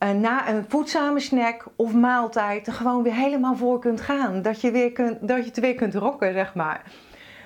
uh, 0.03 0.11
na 0.11 0.49
een 0.49 0.65
voedzame 0.69 1.21
snack 1.21 1.67
of 1.77 1.95
maaltijd 1.95 2.67
er 2.67 2.73
gewoon 2.73 3.03
weer 3.03 3.15
helemaal 3.15 3.57
voor 3.57 3.79
kunt 3.79 4.01
gaan. 4.01 4.43
Dat 4.43 4.61
je, 4.61 4.71
weer 4.71 4.93
kunt, 4.93 5.29
dat 5.29 5.39
je 5.39 5.45
het 5.45 5.61
weer 5.61 5.75
kunt 5.75 5.95
rocken, 5.95 6.33
zeg 6.33 6.55
maar. 6.55 6.83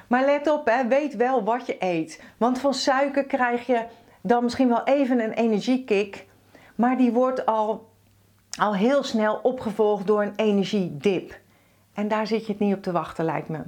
Maar 0.06 0.24
let 0.24 0.50
op, 0.50 0.66
hè, 0.66 0.86
weet 0.86 1.16
wel 1.16 1.44
wat 1.44 1.66
je 1.66 1.76
eet. 1.78 2.22
Want 2.36 2.58
van 2.58 2.74
suiker 2.74 3.24
krijg 3.24 3.66
je 3.66 3.84
dan 4.20 4.42
misschien 4.42 4.68
wel 4.68 4.84
even 4.84 5.20
een 5.20 5.32
energiekick. 5.32 6.26
Maar 6.74 6.96
die 6.96 7.12
wordt 7.12 7.46
al, 7.46 7.91
al 8.62 8.74
heel 8.74 9.02
snel 9.02 9.40
opgevolgd 9.42 10.06
door 10.06 10.22
een 10.22 10.32
energiedip. 10.36 11.38
En 11.94 12.08
daar 12.08 12.26
zit 12.26 12.46
je 12.46 12.52
het 12.52 12.60
niet 12.60 12.74
op 12.74 12.82
te 12.82 12.92
wachten, 12.92 13.24
lijkt 13.24 13.48
me. 13.48 13.58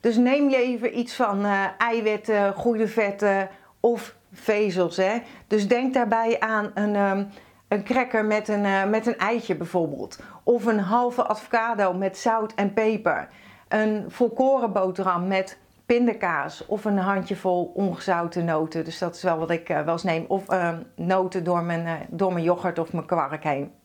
Dus 0.00 0.16
neem 0.16 0.50
je 0.50 0.56
even 0.56 0.98
iets 0.98 1.14
van 1.14 1.44
uh, 1.44 1.64
eiwitten, 1.78 2.54
goede 2.54 2.88
vetten 2.88 3.48
of 3.80 4.16
vezels. 4.32 4.96
Hè? 4.96 5.18
Dus 5.46 5.68
denk 5.68 5.94
daarbij 5.94 6.40
aan 6.40 6.70
een, 6.74 6.96
um, 6.96 7.28
een 7.68 7.84
cracker 7.84 8.24
met 8.24 8.48
een, 8.48 8.64
uh, 8.64 8.84
met 8.84 9.06
een 9.06 9.18
eitje 9.18 9.56
bijvoorbeeld. 9.56 10.18
Of 10.42 10.66
een 10.66 10.78
halve 10.78 11.28
avocado 11.28 11.92
met 11.92 12.18
zout 12.18 12.54
en 12.54 12.72
peper. 12.72 13.28
Een 13.68 14.04
volkoren 14.08 14.72
boterham 14.72 15.26
met 15.26 15.58
pindakaas 15.86 16.66
of 16.66 16.84
een 16.84 16.98
handjevol 16.98 17.72
ongezouten 17.74 18.44
noten. 18.44 18.84
Dus 18.84 18.98
dat 18.98 19.14
is 19.14 19.22
wel 19.22 19.38
wat 19.38 19.50
ik 19.50 19.68
uh, 19.68 19.80
wel 19.80 19.92
eens 19.92 20.02
neem. 20.02 20.24
Of 20.28 20.52
uh, 20.52 20.68
noten 20.96 21.44
door 21.44 21.62
mijn, 21.62 22.06
door 22.10 22.32
mijn 22.32 22.44
yoghurt 22.44 22.78
of 22.78 22.92
mijn 22.92 23.06
kwark 23.06 23.44
heen. 23.44 23.82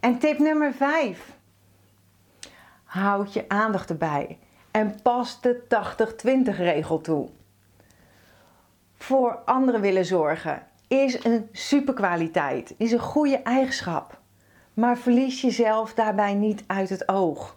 En 0.00 0.18
tip 0.18 0.38
nummer 0.38 0.72
5. 0.72 1.36
Houd 2.84 3.32
je 3.32 3.44
aandacht 3.48 3.90
erbij 3.90 4.38
en 4.70 5.02
pas 5.02 5.40
de 5.40 5.62
80-20 6.52 6.56
regel 6.56 7.00
toe. 7.00 7.28
Voor 8.96 9.38
anderen 9.44 9.80
willen 9.80 10.04
zorgen 10.04 10.62
is 10.88 11.24
een 11.24 11.48
superkwaliteit, 11.52 12.74
is 12.76 12.92
een 12.92 12.98
goede 12.98 13.36
eigenschap. 13.36 14.18
Maar 14.74 14.98
verlies 14.98 15.40
jezelf 15.40 15.94
daarbij 15.94 16.34
niet 16.34 16.64
uit 16.66 16.88
het 16.88 17.08
oog. 17.08 17.56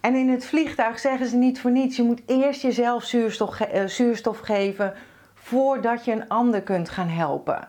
En 0.00 0.14
in 0.14 0.28
het 0.28 0.44
vliegtuig 0.44 0.98
zeggen 0.98 1.26
ze 1.26 1.36
niet 1.36 1.60
voor 1.60 1.70
niets: 1.70 1.96
je 1.96 2.02
moet 2.02 2.22
eerst 2.26 2.62
jezelf 2.62 3.04
zuurstof, 3.04 3.54
ge 3.54 3.70
uh, 3.74 3.86
zuurstof 3.86 4.38
geven 4.38 4.94
voordat 5.34 6.04
je 6.04 6.12
een 6.12 6.28
ander 6.28 6.62
kunt 6.62 6.88
gaan 6.88 7.08
helpen. 7.08 7.68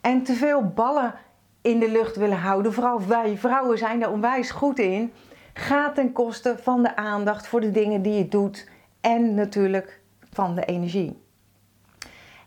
En 0.00 0.22
te 0.22 0.32
veel 0.32 0.64
ballen 0.64 1.14
in 1.60 1.78
de 1.78 1.90
lucht 1.90 2.16
willen 2.16 2.38
houden, 2.38 2.72
vooral 2.72 3.06
wij 3.06 3.36
vrouwen 3.36 3.78
zijn 3.78 4.00
daar 4.00 4.10
onwijs 4.12 4.50
goed 4.50 4.78
in, 4.78 5.12
gaat 5.52 5.94
ten 5.94 6.12
koste 6.12 6.58
van 6.62 6.82
de 6.82 6.96
aandacht 6.96 7.46
voor 7.46 7.60
de 7.60 7.70
dingen 7.70 8.02
die 8.02 8.14
je 8.14 8.28
doet 8.28 8.68
en 9.00 9.34
natuurlijk 9.34 10.00
van 10.32 10.54
de 10.54 10.64
energie. 10.64 11.22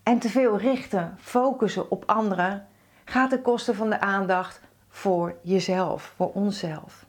En 0.03 0.19
te 0.19 0.29
veel 0.29 0.57
richten, 0.57 1.15
focussen 1.19 1.91
op 1.91 2.03
anderen, 2.05 2.67
gaat 3.05 3.29
ten 3.29 3.41
koste 3.41 3.73
van 3.75 3.89
de 3.89 3.99
aandacht 3.99 4.61
voor 4.87 5.35
jezelf, 5.41 6.13
voor 6.15 6.31
onszelf. 6.33 7.05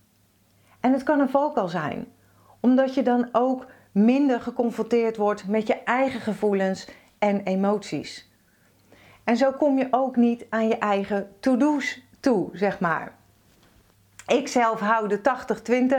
En 0.80 0.92
het 0.92 1.02
kan 1.02 1.20
een 1.20 1.30
valkuil 1.30 1.68
zijn, 1.68 2.06
omdat 2.60 2.94
je 2.94 3.02
dan 3.02 3.28
ook 3.32 3.66
minder 3.92 4.40
geconfronteerd 4.40 5.16
wordt 5.16 5.48
met 5.48 5.66
je 5.66 5.82
eigen 5.82 6.20
gevoelens 6.20 6.88
en 7.18 7.40
emoties. 7.42 8.30
En 9.24 9.36
zo 9.36 9.52
kom 9.52 9.78
je 9.78 9.86
ook 9.90 10.16
niet 10.16 10.46
aan 10.48 10.68
je 10.68 10.78
eigen 10.78 11.32
to-do's 11.40 12.02
toe, 12.20 12.48
zeg 12.52 12.80
maar. 12.80 13.14
Ik 14.26 14.48
zelf 14.48 14.80
hou 14.80 15.08
de 15.08 15.20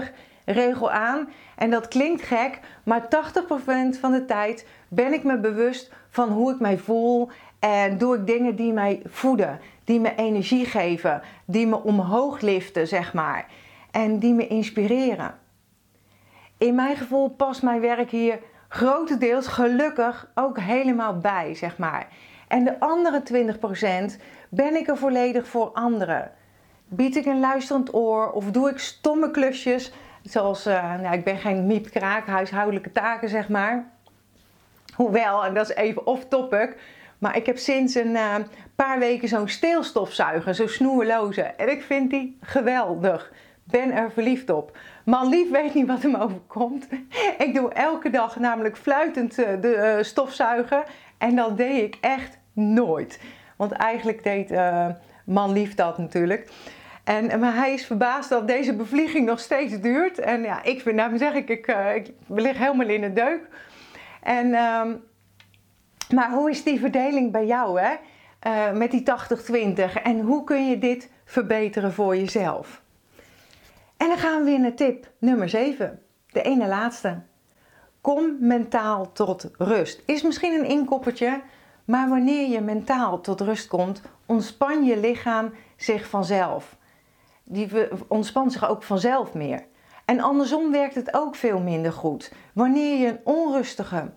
80-20 0.03 0.13
regel 0.45 0.91
aan 0.91 1.29
en 1.55 1.69
dat 1.69 1.87
klinkt 1.87 2.21
gek, 2.21 2.59
maar 2.83 3.01
80% 3.01 3.99
van 3.99 4.11
de 4.11 4.25
tijd 4.25 4.67
ben 4.87 5.13
ik 5.13 5.23
me 5.23 5.39
bewust 5.39 5.91
van 6.09 6.29
hoe 6.29 6.53
ik 6.53 6.59
mij 6.59 6.77
voel 6.77 7.29
en 7.59 7.97
doe 7.97 8.15
ik 8.15 8.27
dingen 8.27 8.55
die 8.55 8.73
mij 8.73 9.01
voeden, 9.05 9.59
die 9.83 9.99
me 9.99 10.15
energie 10.15 10.65
geven, 10.65 11.21
die 11.45 11.67
me 11.67 11.83
omhoog 11.83 12.41
liften, 12.41 12.87
zeg 12.87 13.13
maar 13.13 13.45
en 13.95 14.19
die 14.19 14.33
me 14.33 14.47
inspireren. 14.47 15.33
In 16.57 16.75
mijn 16.75 16.95
gevoel 16.95 17.29
past 17.29 17.63
mijn 17.63 17.81
werk 17.81 18.09
hier 18.09 18.39
grotendeels 18.67 19.47
gelukkig 19.47 20.31
ook 20.33 20.59
helemaal 20.59 21.17
bij, 21.17 21.55
zeg 21.55 21.77
maar. 21.77 22.07
En 22.47 22.63
de 22.63 22.79
andere 22.79 23.23
20% 24.13 24.21
ben 24.49 24.75
ik 24.75 24.87
er 24.87 24.97
volledig 24.97 25.47
voor 25.47 25.69
anderen. 25.69 26.31
Bied 26.87 27.15
ik 27.15 27.25
een 27.25 27.39
luisterend 27.39 27.93
oor 27.93 28.31
of 28.31 28.51
doe 28.51 28.69
ik 28.69 28.79
stomme 28.79 29.31
klusjes, 29.31 29.91
zoals, 30.23 30.67
uh, 30.67 30.99
nou, 30.99 31.15
ik 31.15 31.23
ben 31.23 31.37
geen 31.37 31.65
miepkraak, 31.65 32.27
huishoudelijke 32.27 32.91
taken, 32.91 33.29
zeg 33.29 33.49
maar. 33.49 33.87
Hoewel, 34.95 35.45
en 35.45 35.53
dat 35.53 35.69
is 35.69 35.75
even 35.75 36.07
off-topic, 36.07 36.77
maar 37.17 37.35
ik 37.35 37.45
heb 37.45 37.57
sinds 37.57 37.95
een 37.95 38.11
uh, 38.11 38.35
paar 38.75 38.99
weken 38.99 39.27
zo'n 39.27 39.47
steelstofzuiger, 39.47 40.55
zo'n 40.55 40.67
snoerloze. 40.67 41.41
En 41.41 41.71
ik 41.71 41.83
vind 41.83 42.09
die 42.09 42.37
geweldig 42.41 43.31
ben 43.65 43.91
er 43.91 44.11
verliefd 44.11 44.49
op. 44.49 44.77
Man 45.05 45.29
lief 45.29 45.51
weet 45.51 45.73
niet 45.73 45.87
wat 45.87 46.01
hem 46.01 46.15
overkomt. 46.15 46.87
Ik 47.37 47.53
doe 47.53 47.73
elke 47.73 48.09
dag 48.09 48.39
namelijk 48.39 48.77
fluitend 48.77 49.37
eh, 49.37 49.61
de 49.61 49.95
uh, 49.97 50.03
stofzuigen. 50.03 50.83
En 51.17 51.35
dat 51.35 51.57
deed 51.57 51.81
ik 51.83 51.97
echt 52.01 52.37
nooit. 52.53 53.19
Want 53.55 53.71
eigenlijk 53.71 54.23
deed 54.23 54.51
uh, 54.51 54.87
man 55.25 55.51
lief 55.51 55.75
dat 55.75 55.97
natuurlijk. 55.97 56.49
En, 57.03 57.39
maar 57.39 57.55
hij 57.55 57.73
is 57.73 57.85
verbaasd 57.85 58.29
dat 58.29 58.47
deze 58.47 58.75
bevlieging 58.75 59.25
nog 59.25 59.39
steeds 59.39 59.79
duurt. 59.79 60.19
En 60.19 60.41
ja, 60.41 60.63
ik 60.63 60.81
vind, 60.81 60.95
nou 60.95 61.17
zeg 61.17 61.33
ik, 61.33 61.49
ik, 61.49 61.67
uh, 61.67 61.87
lig 62.27 62.57
helemaal 62.57 62.87
in 62.87 63.01
de 63.01 63.13
deuk. 63.13 63.47
En, 64.21 64.53
um, 64.53 65.03
maar 66.15 66.31
hoe 66.31 66.49
is 66.49 66.63
die 66.63 66.79
verdeling 66.79 67.31
bij 67.31 67.45
jou 67.45 67.79
hè? 67.81 67.93
Met 68.73 68.91
die 68.91 69.03
80-20? 69.03 70.01
En 70.03 70.19
hoe 70.19 70.43
kun 70.43 70.69
je 70.69 70.77
dit 70.77 71.09
verbeteren 71.25 71.93
voor 71.93 72.15
jezelf? 72.15 72.83
En 74.05 74.11
dan 74.11 74.19
gaan 74.19 74.39
we 74.39 74.45
weer 74.45 74.59
naar 74.59 74.73
tip 74.73 75.11
nummer 75.17 75.49
7. 75.49 76.01
De 76.27 76.41
ene 76.41 76.67
laatste. 76.67 77.21
Kom 78.01 78.37
mentaal 78.39 79.11
tot 79.11 79.49
rust. 79.57 80.01
Is 80.05 80.21
misschien 80.21 80.53
een 80.53 80.65
inkoppertje, 80.65 81.41
maar 81.85 82.09
wanneer 82.09 82.49
je 82.49 82.61
mentaal 82.61 83.21
tot 83.21 83.41
rust 83.41 83.67
komt, 83.67 84.01
ontspan 84.25 84.83
je 84.83 84.99
lichaam 84.99 85.53
zich 85.75 86.09
vanzelf. 86.09 86.75
Die 87.43 87.69
ontspant 88.07 88.51
zich 88.51 88.69
ook 88.69 88.83
vanzelf 88.83 89.33
meer. 89.33 89.65
En 90.05 90.19
andersom 90.19 90.71
werkt 90.71 90.95
het 90.95 91.13
ook 91.13 91.35
veel 91.35 91.59
minder 91.59 91.93
goed. 91.93 92.31
Wanneer 92.53 92.99
je 92.99 93.07
een 93.07 93.19
onrustige 93.23 94.11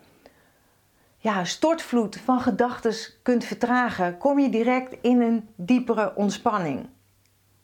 ja, 1.19 1.45
stortvloed 1.45 2.17
van 2.17 2.41
gedachten 2.41 2.95
kunt 3.23 3.45
vertragen, 3.45 4.19
kom 4.19 4.39
je 4.39 4.49
direct 4.49 4.97
in 5.01 5.21
een 5.21 5.49
diepere 5.57 6.13
ontspanning. 6.15 6.89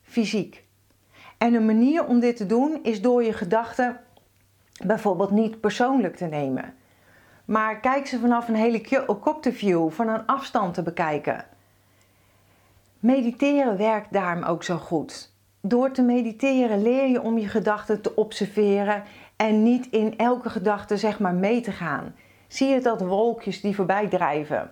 Fysiek. 0.03 0.64
En 1.45 1.55
een 1.55 1.67
manier 1.67 2.07
om 2.07 2.21
dit 2.21 2.37
te 2.37 2.47
doen 2.47 2.79
is 2.83 3.03
door 3.03 3.25
je 3.25 3.33
gedachten 3.33 4.01
bijvoorbeeld 4.85 5.31
niet 5.31 5.61
persoonlijk 5.61 6.17
te 6.17 6.25
nemen. 6.25 6.75
Maar 7.45 7.81
kijk 7.81 8.07
ze 8.07 8.19
vanaf 8.19 8.49
een 8.49 8.55
helikopterview, 8.55 9.91
van 9.91 10.09
een 10.09 10.27
afstand 10.27 10.75
te 10.75 10.83
bekijken. 10.83 11.45
Mediteren 13.01 13.77
werkt 13.77 14.13
daarom 14.13 14.43
ook 14.43 14.63
zo 14.63 14.77
goed. 14.77 15.33
Door 15.61 15.91
te 15.91 16.03
mediteren 16.03 16.83
leer 16.83 17.09
je 17.09 17.23
om 17.23 17.39
je 17.39 17.49
gedachten 17.49 18.01
te 18.01 18.15
observeren 18.15 19.03
en 19.37 19.63
niet 19.63 19.87
in 19.91 20.19
elke 20.19 20.51
gedachte 20.51 20.97
zeg 20.97 21.19
maar 21.19 21.35
mee 21.35 21.61
te 21.61 21.73
gaan. 21.73 22.15
Zie 22.49 22.69
je 22.69 22.81
dat 22.81 23.01
wolkjes 23.01 23.61
die 23.61 23.75
voorbij 23.75 24.09
drijven. 24.09 24.71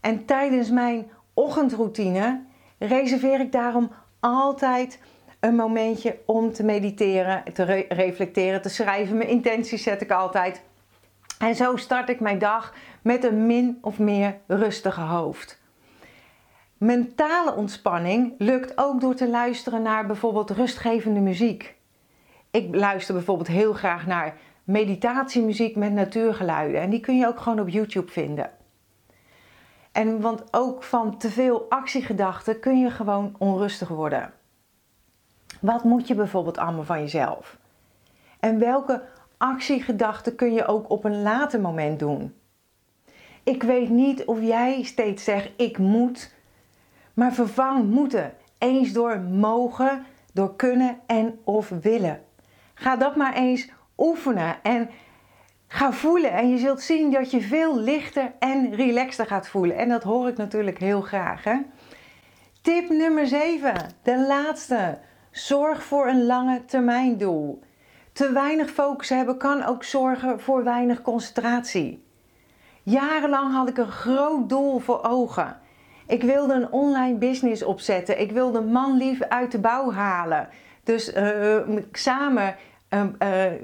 En 0.00 0.24
tijdens 0.24 0.70
mijn 0.70 1.10
ochtendroutine 1.34 2.42
reserveer 2.78 3.40
ik 3.40 3.52
daarom 3.52 3.90
altijd 4.20 4.98
een 5.40 5.54
momentje 5.54 6.18
om 6.24 6.52
te 6.52 6.64
mediteren, 6.64 7.52
te 7.52 7.62
re 7.62 7.84
reflecteren, 7.88 8.62
te 8.62 8.68
schrijven. 8.68 9.16
Mijn 9.16 9.28
intenties 9.28 9.82
zet 9.82 10.00
ik 10.00 10.10
altijd. 10.10 10.62
En 11.38 11.54
zo 11.54 11.76
start 11.76 12.08
ik 12.08 12.20
mijn 12.20 12.38
dag 12.38 12.74
met 13.02 13.24
een 13.24 13.46
min 13.46 13.78
of 13.80 13.98
meer 13.98 14.36
rustige 14.46 15.00
hoofd. 15.00 15.60
Mentale 16.78 17.54
ontspanning 17.54 18.34
lukt 18.38 18.72
ook 18.78 19.00
door 19.00 19.14
te 19.14 19.28
luisteren 19.28 19.82
naar 19.82 20.06
bijvoorbeeld 20.06 20.50
rustgevende 20.50 21.20
muziek. 21.20 21.74
Ik 22.50 22.74
luister 22.74 23.14
bijvoorbeeld 23.14 23.48
heel 23.48 23.72
graag 23.72 24.06
naar 24.06 24.36
meditatiemuziek 24.64 25.76
met 25.76 25.92
natuurgeluiden 25.92 26.80
en 26.80 26.90
die 26.90 27.00
kun 27.00 27.16
je 27.16 27.26
ook 27.26 27.40
gewoon 27.40 27.60
op 27.60 27.68
YouTube 27.68 28.10
vinden. 28.10 28.50
En 29.92 30.20
want 30.20 30.42
ook 30.50 30.82
van 30.82 31.18
te 31.18 31.30
veel 31.30 31.66
actiegedachten 31.68 32.60
kun 32.60 32.80
je 32.80 32.90
gewoon 32.90 33.34
onrustig 33.38 33.88
worden. 33.88 34.32
Wat 35.60 35.84
moet 35.84 36.08
je 36.08 36.14
bijvoorbeeld 36.14 36.58
allemaal 36.58 36.84
van 36.84 37.00
jezelf? 37.00 37.58
En 38.40 38.58
welke 38.58 39.02
actiegedachten 39.36 40.34
kun 40.34 40.52
je 40.52 40.66
ook 40.66 40.90
op 40.90 41.04
een 41.04 41.22
later 41.22 41.60
moment 41.60 41.98
doen? 41.98 42.34
Ik 43.42 43.62
weet 43.62 43.88
niet 43.88 44.24
of 44.24 44.40
jij 44.40 44.82
steeds 44.82 45.24
zegt 45.24 45.50
ik 45.56 45.78
moet, 45.78 46.34
maar 47.14 47.32
vervang 47.32 47.90
moeten 47.90 48.32
eens 48.58 48.92
door 48.92 49.20
mogen, 49.20 50.04
door 50.32 50.56
kunnen 50.56 51.00
en 51.06 51.38
of 51.44 51.68
willen. 51.68 52.20
Ga 52.74 52.96
dat 52.96 53.16
maar 53.16 53.34
eens 53.34 53.70
oefenen 53.96 54.62
en 54.62 54.90
ga 55.66 55.92
voelen. 55.92 56.32
En 56.32 56.50
je 56.50 56.58
zult 56.58 56.80
zien 56.80 57.10
dat 57.10 57.30
je 57.30 57.40
veel 57.40 57.78
lichter 57.78 58.32
en 58.38 58.74
relaxter 58.74 59.26
gaat 59.26 59.48
voelen. 59.48 59.76
En 59.76 59.88
dat 59.88 60.02
hoor 60.02 60.28
ik 60.28 60.36
natuurlijk 60.36 60.78
heel 60.78 61.00
graag. 61.00 61.44
Hè? 61.44 61.56
Tip 62.62 62.88
nummer 62.88 63.26
7, 63.26 63.74
de 64.02 64.26
laatste. 64.26 64.98
Zorg 65.30 65.82
voor 65.82 66.08
een 66.08 66.26
lange 66.26 66.64
termijn 66.64 67.18
doel. 67.18 67.62
Te 68.12 68.32
weinig 68.32 68.70
focus 68.70 69.08
hebben 69.08 69.36
kan 69.36 69.64
ook 69.64 69.84
zorgen 69.84 70.40
voor 70.40 70.64
weinig 70.64 71.02
concentratie. 71.02 72.04
Jarenlang 72.82 73.54
had 73.54 73.68
ik 73.68 73.78
een 73.78 73.90
groot 73.90 74.48
doel 74.48 74.78
voor 74.78 75.02
ogen. 75.02 75.56
Ik 76.06 76.22
wilde 76.22 76.54
een 76.54 76.72
online 76.72 77.18
business 77.18 77.62
opzetten. 77.62 78.20
Ik 78.20 78.32
wilde 78.32 78.60
man 78.60 78.96
lief 78.96 79.22
uit 79.22 79.52
de 79.52 79.58
bouw 79.58 79.92
halen. 79.92 80.48
Dus 80.84 81.14
uh, 81.14 81.56
samen 81.92 82.56
uh, 82.90 83.02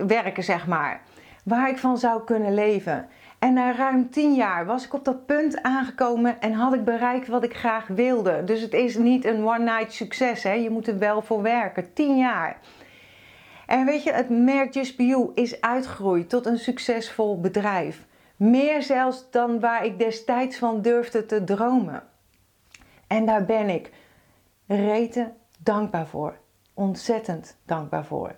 werken, 0.07 0.45
zeg 0.45 0.67
maar. 0.67 1.01
Waar 1.45 1.69
ik 1.69 1.79
van 1.79 1.99
zou 1.99 2.25
kunnen 2.25 2.55
leven. 2.55 3.09
En 3.39 3.53
na 3.53 3.73
ruim 3.73 4.11
10 4.11 4.35
jaar 4.35 4.67
was 4.67 4.85
ik 4.85 4.95
op 4.95 5.05
dat 5.05 5.27
punt 5.27 5.63
aangekomen 5.63 6.41
en 6.41 6.53
had 6.53 6.75
ik 6.75 6.85
bereikt 6.85 7.29
wat 7.29 7.45
ik 7.45 7.57
graag 7.57 7.87
wilde. 7.87 8.45
Dus 8.45 8.61
het 8.61 8.73
is 8.73 8.97
niet 8.97 9.25
een 9.25 9.45
one-night 9.47 9.93
succes. 9.93 10.43
Hè? 10.43 10.53
Je 10.53 10.71
moet 10.71 10.87
er 10.87 10.99
wel 10.99 11.23
voor 11.23 11.43
werken. 11.43 11.93
10 11.93 12.17
jaar. 12.17 12.61
En 13.67 13.85
weet 13.85 14.03
je, 14.03 14.13
het 14.13 14.31
merk 14.31 14.75
Just 14.75 15.01
is 15.35 15.61
uitgegroeid 15.61 16.29
tot 16.29 16.47
een 16.47 16.59
succesvol 16.59 17.41
bedrijf. 17.41 18.07
Meer 18.37 18.83
zelfs 18.83 19.31
dan 19.31 19.61
waar 19.61 19.85
ik 19.85 19.99
destijds 19.99 20.59
van 20.59 20.83
durfde 20.83 21.27
te 21.27 21.45
dromen. 21.45 22.03
En 23.07 23.27
daar 23.27 23.45
ben 23.45 23.69
ik 23.69 23.91
rete 24.67 25.33
dankbaar 25.59 26.07
voor. 26.07 26.37
Ontzettend 26.75 27.57
dankbaar 27.65 28.05
voor. 28.05 28.35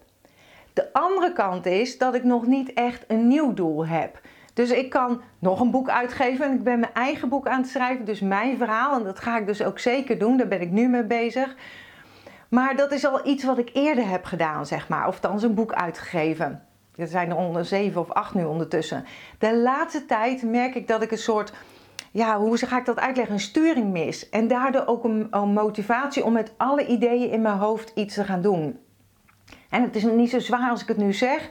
De 0.72 0.92
andere 0.92 1.32
kant 1.32 1.66
is 1.66 1.98
dat 1.98 2.14
ik 2.14 2.24
nog 2.24 2.46
niet 2.46 2.72
echt 2.72 3.04
een 3.08 3.28
nieuw 3.28 3.54
doel 3.54 3.86
heb. 3.86 4.20
Dus 4.58 4.70
ik 4.70 4.90
kan 4.90 5.20
nog 5.38 5.60
een 5.60 5.70
boek 5.70 5.88
uitgeven 5.88 6.46
en 6.46 6.52
ik 6.52 6.62
ben 6.62 6.80
mijn 6.80 6.92
eigen 6.92 7.28
boek 7.28 7.48
aan 7.48 7.60
het 7.60 7.70
schrijven, 7.70 8.04
dus 8.04 8.20
mijn 8.20 8.56
verhaal. 8.56 8.98
En 8.98 9.04
dat 9.04 9.20
ga 9.20 9.38
ik 9.38 9.46
dus 9.46 9.62
ook 9.62 9.78
zeker 9.78 10.18
doen, 10.18 10.36
daar 10.36 10.48
ben 10.48 10.60
ik 10.60 10.70
nu 10.70 10.88
mee 10.88 11.04
bezig. 11.04 11.56
Maar 12.48 12.76
dat 12.76 12.92
is 12.92 13.06
al 13.06 13.26
iets 13.26 13.44
wat 13.44 13.58
ik 13.58 13.70
eerder 13.72 14.08
heb 14.08 14.24
gedaan, 14.24 14.66
zeg 14.66 14.88
maar. 14.88 15.06
Of 15.06 15.20
dan 15.20 15.42
een 15.42 15.54
boek 15.54 15.72
uitgegeven. 15.72 16.62
Er 16.94 17.06
zijn 17.06 17.30
er 17.30 17.36
onder 17.36 17.64
zeven 17.64 18.00
of 18.00 18.10
acht 18.10 18.34
nu 18.34 18.44
ondertussen. 18.44 19.04
De 19.38 19.56
laatste 19.56 20.06
tijd 20.06 20.42
merk 20.42 20.74
ik 20.74 20.88
dat 20.88 21.02
ik 21.02 21.10
een 21.10 21.18
soort, 21.18 21.52
ja, 22.10 22.38
hoe 22.38 22.56
ga 22.56 22.78
ik 22.78 22.84
dat 22.84 22.98
uitleggen, 22.98 23.34
een 23.34 23.40
sturing 23.40 23.92
mis. 23.92 24.28
En 24.28 24.48
daardoor 24.48 24.86
ook 24.86 25.04
een, 25.04 25.26
een 25.30 25.52
motivatie 25.52 26.24
om 26.24 26.32
met 26.32 26.54
alle 26.56 26.86
ideeën 26.86 27.30
in 27.30 27.42
mijn 27.42 27.58
hoofd 27.58 27.92
iets 27.94 28.14
te 28.14 28.24
gaan 28.24 28.42
doen. 28.42 28.78
En 29.70 29.82
het 29.82 29.96
is 29.96 30.02
niet 30.02 30.30
zo 30.30 30.38
zwaar 30.38 30.70
als 30.70 30.82
ik 30.82 30.88
het 30.88 30.96
nu 30.96 31.12
zeg, 31.12 31.48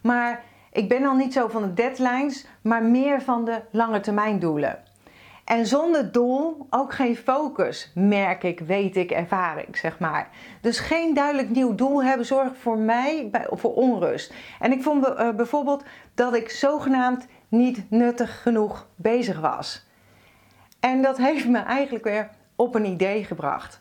maar 0.00 0.46
ik 0.78 0.88
ben 0.88 1.04
al 1.04 1.14
niet 1.14 1.32
zo 1.32 1.48
van 1.48 1.62
de 1.62 1.74
deadlines, 1.74 2.46
maar 2.62 2.82
meer 2.82 3.22
van 3.22 3.44
de 3.44 3.62
lange 3.70 4.00
termijn 4.00 4.38
doelen. 4.38 4.78
En 5.44 5.66
zonder 5.66 6.12
doel 6.12 6.66
ook 6.70 6.92
geen 6.92 7.16
focus, 7.16 7.92
merk 7.94 8.42
ik, 8.42 8.60
weet 8.60 8.96
ik, 8.96 9.10
ervaar 9.10 9.58
ik, 9.58 9.76
zeg 9.76 9.98
maar. 9.98 10.28
Dus 10.60 10.78
geen 10.78 11.14
duidelijk 11.14 11.50
nieuw 11.50 11.74
doel 11.74 12.04
hebben 12.04 12.26
zorgt 12.26 12.56
voor 12.58 12.78
mij 12.78 13.28
bij, 13.30 13.46
voor 13.50 13.74
onrust. 13.74 14.34
En 14.60 14.72
ik 14.72 14.82
vond 14.82 15.08
uh, 15.08 15.30
bijvoorbeeld 15.30 15.84
dat 16.14 16.34
ik 16.34 16.50
zogenaamd 16.50 17.26
niet 17.48 17.90
nuttig 17.90 18.42
genoeg 18.42 18.86
bezig 18.96 19.40
was. 19.40 19.86
En 20.80 21.02
dat 21.02 21.16
heeft 21.16 21.48
me 21.48 21.58
eigenlijk 21.58 22.04
weer 22.04 22.30
op 22.56 22.74
een 22.74 22.86
idee 22.86 23.24
gebracht. 23.24 23.80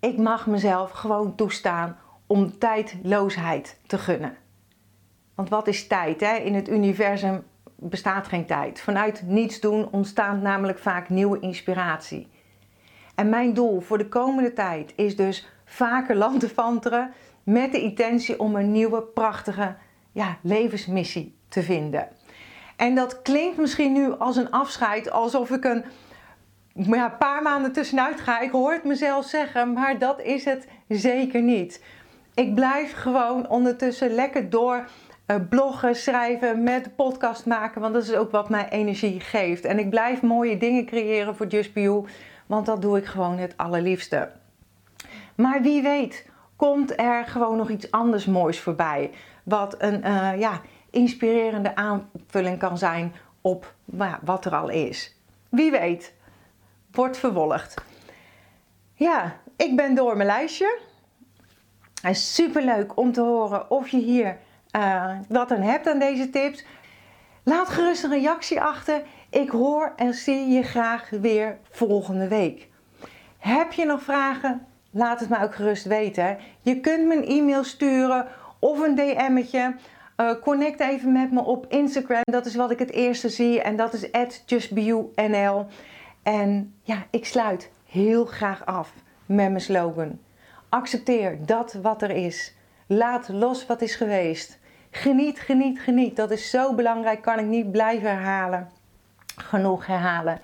Ik 0.00 0.18
mag 0.18 0.46
mezelf 0.46 0.90
gewoon 0.90 1.34
toestaan 1.34 1.96
om 2.26 2.58
tijdloosheid 2.58 3.78
te 3.86 3.98
gunnen. 3.98 4.43
Want 5.34 5.48
wat 5.48 5.66
is 5.66 5.86
tijd? 5.86 6.20
Hè? 6.20 6.34
In 6.34 6.54
het 6.54 6.68
universum 6.68 7.44
bestaat 7.76 8.26
geen 8.28 8.46
tijd. 8.46 8.80
Vanuit 8.80 9.22
niets 9.26 9.60
doen 9.60 9.88
ontstaat 9.90 10.40
namelijk 10.40 10.78
vaak 10.78 11.08
nieuwe 11.08 11.40
inspiratie. 11.40 12.28
En 13.14 13.28
mijn 13.28 13.54
doel 13.54 13.80
voor 13.80 13.98
de 13.98 14.08
komende 14.08 14.52
tijd 14.52 14.92
is 14.96 15.16
dus 15.16 15.48
vaker 15.64 16.16
landevanteren 16.16 17.12
met 17.42 17.72
de 17.72 17.80
intentie 17.80 18.40
om 18.40 18.56
een 18.56 18.72
nieuwe 18.72 19.02
prachtige 19.02 19.76
ja, 20.12 20.38
levensmissie 20.42 21.36
te 21.48 21.62
vinden. 21.62 22.08
En 22.76 22.94
dat 22.94 23.22
klinkt 23.22 23.58
misschien 23.58 23.92
nu 23.92 24.12
als 24.12 24.36
een 24.36 24.50
afscheid, 24.50 25.10
alsof 25.10 25.50
ik 25.50 25.64
een 25.64 25.84
ja, 26.74 27.08
paar 27.08 27.42
maanden 27.42 27.72
tussenuit 27.72 28.20
ga. 28.20 28.40
Ik 28.40 28.50
hoor 28.50 28.72
het 28.72 28.84
mezelf 28.84 29.24
zeggen, 29.26 29.72
maar 29.72 29.98
dat 29.98 30.22
is 30.22 30.44
het 30.44 30.68
zeker 30.88 31.42
niet. 31.42 31.84
Ik 32.34 32.54
blijf 32.54 32.92
gewoon 32.92 33.48
ondertussen 33.48 34.10
lekker 34.10 34.50
door 34.50 34.88
bloggen, 35.48 35.96
schrijven, 35.96 36.62
met 36.62 36.96
podcast 36.96 37.46
maken. 37.46 37.80
Want 37.80 37.94
dat 37.94 38.02
is 38.02 38.14
ook 38.14 38.30
wat 38.30 38.48
mij 38.48 38.68
energie 38.68 39.20
geeft. 39.20 39.64
En 39.64 39.78
ik 39.78 39.90
blijf 39.90 40.22
mooie 40.22 40.56
dingen 40.56 40.86
creëren 40.86 41.36
voor 41.36 41.46
Just 41.46 41.72
Be 41.72 41.80
You. 41.80 42.04
Want 42.46 42.66
dat 42.66 42.82
doe 42.82 42.98
ik 42.98 43.04
gewoon 43.04 43.38
het 43.38 43.56
allerliefste. 43.56 44.30
Maar 45.34 45.62
wie 45.62 45.82
weet 45.82 46.30
komt 46.56 46.98
er 47.00 47.26
gewoon 47.26 47.56
nog 47.56 47.70
iets 47.70 47.90
anders 47.90 48.26
moois 48.26 48.60
voorbij. 48.60 49.10
Wat 49.42 49.74
een 49.78 50.00
uh, 50.06 50.38
ja, 50.38 50.60
inspirerende 50.90 51.76
aanvulling 51.76 52.58
kan 52.58 52.78
zijn 52.78 53.14
op 53.40 53.74
nou, 53.84 54.16
wat 54.22 54.44
er 54.44 54.54
al 54.54 54.68
is. 54.68 55.16
Wie 55.48 55.70
weet, 55.70 56.14
wordt 56.90 57.16
verwolgd. 57.16 57.74
Ja, 58.94 59.36
ik 59.56 59.76
ben 59.76 59.94
door 59.94 60.16
mijn 60.16 60.28
lijstje. 60.28 60.78
Super 62.12 62.64
leuk 62.64 62.96
om 62.96 63.12
te 63.12 63.20
horen 63.20 63.70
of 63.70 63.88
je 63.88 63.96
hier 63.98 64.36
uh, 64.76 65.10
wat 65.28 65.52
aan 65.52 65.60
hebt 65.60 65.88
aan 65.88 65.98
deze 65.98 66.30
tips. 66.30 66.64
Laat 67.42 67.68
gerust 67.68 68.04
een 68.04 68.10
reactie 68.10 68.60
achter. 68.60 69.02
Ik 69.30 69.50
hoor 69.50 69.92
en 69.96 70.14
zie 70.14 70.48
je 70.48 70.62
graag 70.62 71.10
weer 71.10 71.58
volgende 71.70 72.28
week. 72.28 72.68
Heb 73.38 73.72
je 73.72 73.84
nog 73.84 74.02
vragen? 74.02 74.66
Laat 74.90 75.20
het 75.20 75.28
mij 75.28 75.42
ook 75.42 75.54
gerust 75.54 75.84
weten. 75.84 76.38
Je 76.60 76.80
kunt 76.80 77.06
me 77.06 77.16
een 77.16 77.26
e-mail 77.26 77.64
sturen 77.64 78.26
of 78.58 78.80
een 78.80 78.94
DM'tje. 78.94 79.74
Uh, 80.16 80.30
connect 80.40 80.80
even 80.80 81.12
met 81.12 81.32
me 81.32 81.44
op 81.44 81.66
Instagram. 81.68 82.22
Dat 82.22 82.46
is 82.46 82.54
wat 82.54 82.70
ik 82.70 82.78
het 82.78 82.90
eerste 82.90 83.28
zie. 83.28 83.62
En 83.62 83.76
dat 83.76 83.92
is 83.92 84.08
justbeyou.nl. 84.46 85.66
En 86.22 86.74
ja, 86.82 87.06
ik 87.10 87.24
sluit 87.24 87.70
heel 87.86 88.24
graag 88.24 88.66
af 88.66 88.92
met 89.26 89.50
mijn 89.50 89.60
slogan. 89.60 90.18
Accepteer 90.68 91.38
dat 91.46 91.72
wat 91.82 92.02
er 92.02 92.10
is. 92.10 92.54
Laat 92.86 93.28
los 93.28 93.66
wat 93.66 93.82
is 93.82 93.94
geweest. 93.94 94.58
Geniet, 94.96 95.40
geniet, 95.40 95.80
geniet. 95.80 96.16
Dat 96.16 96.30
is 96.30 96.50
zo 96.50 96.74
belangrijk, 96.74 97.22
kan 97.22 97.38
ik 97.38 97.46
niet 97.46 97.70
blijven 97.72 98.08
herhalen. 98.08 98.68
Genoeg 99.36 99.86
herhalen. 99.86 100.40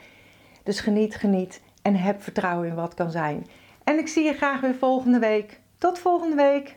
Dus 0.63 0.81
geniet, 0.81 1.15
geniet 1.15 1.61
en 1.83 1.97
heb 1.97 2.23
vertrouwen 2.23 2.69
in 2.69 2.75
wat 2.75 2.95
kan 2.95 3.11
zijn. 3.11 3.47
En 3.85 3.99
ik 3.99 4.09
zie 4.09 4.25
je 4.25 4.33
graag 4.33 4.61
weer 4.61 4.75
volgende 4.75 5.19
week. 5.19 5.61
Tot 5.79 5.99
volgende 5.99 6.37
week. 6.37 6.77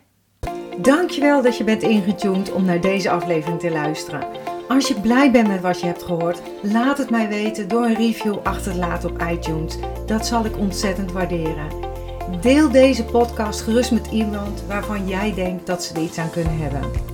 Dankjewel 0.77 1.41
dat 1.41 1.57
je 1.57 1.63
bent 1.63 1.81
ingetuned 1.81 2.51
om 2.51 2.65
naar 2.65 2.81
deze 2.81 3.09
aflevering 3.09 3.59
te 3.59 3.71
luisteren. 3.71 4.27
Als 4.67 4.87
je 4.87 4.99
blij 4.99 5.31
bent 5.31 5.47
met 5.47 5.61
wat 5.61 5.79
je 5.79 5.85
hebt 5.85 6.03
gehoord, 6.03 6.41
laat 6.61 6.97
het 6.97 7.09
mij 7.09 7.27
weten 7.27 7.67
door 7.67 7.85
een 7.85 7.95
review 7.95 8.37
achter 8.43 8.71
te 8.71 8.77
laten 8.77 9.09
op 9.09 9.21
iTunes. 9.21 9.77
Dat 10.05 10.25
zal 10.25 10.45
ik 10.45 10.57
ontzettend 10.57 11.11
waarderen. 11.11 11.67
Deel 12.41 12.71
deze 12.71 13.05
podcast 13.05 13.61
gerust 13.61 13.91
met 13.91 14.07
iemand 14.11 14.63
waarvan 14.67 15.07
jij 15.07 15.33
denkt 15.33 15.67
dat 15.67 15.83
ze 15.83 15.93
er 15.93 16.01
iets 16.01 16.17
aan 16.17 16.31
kunnen 16.31 16.57
hebben. 16.57 17.13